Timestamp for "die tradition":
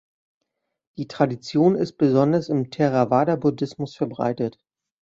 0.97-1.75